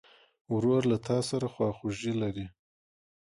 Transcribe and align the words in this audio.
ورور 0.53 0.81
له 0.91 0.97
تا 1.07 1.17
سره 1.29 1.45
خواخوږي 1.53 2.13
لري. 2.21 2.45